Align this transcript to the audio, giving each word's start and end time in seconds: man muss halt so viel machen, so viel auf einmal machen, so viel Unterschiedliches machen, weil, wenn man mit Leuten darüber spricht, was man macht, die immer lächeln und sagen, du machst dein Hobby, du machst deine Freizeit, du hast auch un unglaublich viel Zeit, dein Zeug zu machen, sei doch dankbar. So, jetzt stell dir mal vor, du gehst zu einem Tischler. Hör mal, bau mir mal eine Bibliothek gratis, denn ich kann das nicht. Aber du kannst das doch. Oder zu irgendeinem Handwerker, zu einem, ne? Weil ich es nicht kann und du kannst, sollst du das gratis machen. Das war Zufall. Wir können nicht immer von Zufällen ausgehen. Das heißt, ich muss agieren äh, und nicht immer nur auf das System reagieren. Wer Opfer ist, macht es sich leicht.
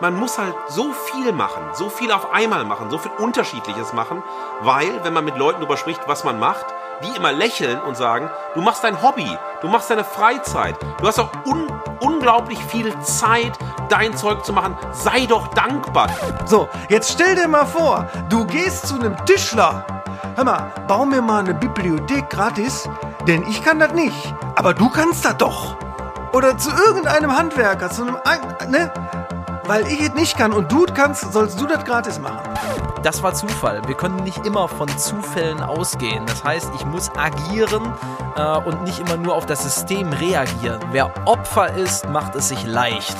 man 0.00 0.14
muss 0.14 0.38
halt 0.38 0.54
so 0.68 0.92
viel 0.92 1.32
machen, 1.32 1.62
so 1.72 1.88
viel 1.88 2.12
auf 2.12 2.32
einmal 2.32 2.64
machen, 2.64 2.90
so 2.90 2.98
viel 2.98 3.10
Unterschiedliches 3.18 3.92
machen, 3.92 4.22
weil, 4.60 5.04
wenn 5.04 5.12
man 5.12 5.24
mit 5.24 5.36
Leuten 5.36 5.60
darüber 5.60 5.76
spricht, 5.76 6.00
was 6.06 6.24
man 6.24 6.38
macht, 6.38 6.66
die 7.02 7.16
immer 7.16 7.32
lächeln 7.32 7.80
und 7.80 7.96
sagen, 7.96 8.30
du 8.54 8.60
machst 8.60 8.84
dein 8.84 9.02
Hobby, 9.02 9.36
du 9.60 9.68
machst 9.68 9.90
deine 9.90 10.04
Freizeit, 10.04 10.76
du 11.00 11.06
hast 11.06 11.18
auch 11.18 11.30
un 11.44 11.68
unglaublich 12.00 12.62
viel 12.64 12.96
Zeit, 13.00 13.58
dein 13.88 14.16
Zeug 14.16 14.44
zu 14.44 14.52
machen, 14.52 14.76
sei 14.92 15.26
doch 15.26 15.48
dankbar. 15.48 16.08
So, 16.46 16.68
jetzt 16.88 17.12
stell 17.12 17.34
dir 17.34 17.48
mal 17.48 17.66
vor, 17.66 18.06
du 18.28 18.44
gehst 18.44 18.86
zu 18.86 18.94
einem 18.94 19.16
Tischler. 19.24 19.84
Hör 20.36 20.44
mal, 20.44 20.72
bau 20.86 21.04
mir 21.04 21.22
mal 21.22 21.40
eine 21.40 21.54
Bibliothek 21.54 22.30
gratis, 22.30 22.88
denn 23.26 23.44
ich 23.48 23.64
kann 23.64 23.80
das 23.80 23.92
nicht. 23.92 24.34
Aber 24.54 24.74
du 24.74 24.88
kannst 24.88 25.24
das 25.24 25.36
doch. 25.36 25.76
Oder 26.32 26.56
zu 26.56 26.70
irgendeinem 26.70 27.36
Handwerker, 27.36 27.90
zu 27.90 28.02
einem, 28.02 28.16
ne? 28.68 28.92
Weil 29.68 29.86
ich 29.86 30.00
es 30.00 30.14
nicht 30.14 30.38
kann 30.38 30.54
und 30.54 30.72
du 30.72 30.86
kannst, 30.86 31.30
sollst 31.30 31.60
du 31.60 31.66
das 31.66 31.84
gratis 31.84 32.18
machen. 32.18 32.40
Das 33.02 33.22
war 33.22 33.34
Zufall. 33.34 33.82
Wir 33.86 33.94
können 33.94 34.16
nicht 34.24 34.46
immer 34.46 34.66
von 34.66 34.88
Zufällen 34.96 35.60
ausgehen. 35.60 36.24
Das 36.24 36.42
heißt, 36.42 36.70
ich 36.74 36.86
muss 36.86 37.10
agieren 37.14 37.92
äh, 38.36 38.56
und 38.60 38.82
nicht 38.84 38.98
immer 38.98 39.18
nur 39.18 39.34
auf 39.34 39.44
das 39.44 39.62
System 39.62 40.10
reagieren. 40.14 40.80
Wer 40.90 41.12
Opfer 41.26 41.74
ist, 41.74 42.08
macht 42.08 42.34
es 42.34 42.48
sich 42.48 42.64
leicht. 42.64 43.14